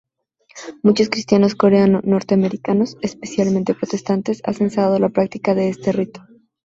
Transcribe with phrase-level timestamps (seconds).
[0.81, 6.23] Muchos cristianos coreano-norteamericanos, especialmente protestantes, han cesado la práctica de este rito.